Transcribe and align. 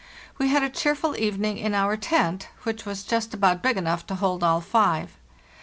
We 0.39 0.47
had 0.47 0.63
a 0.63 0.69
cheerful 0.71 1.15
evening 1.15 1.59
in 1.59 1.75
our 1.75 1.95
tent, 1.95 2.47
which 2.63 2.87
was 2.87 3.03
just 3.03 3.35
about 3.35 3.61
big 3.61 3.77
enough 3.77 4.07
to 4.07 4.15
hold 4.15 4.43
all 4.43 4.59
five. 4.59 5.15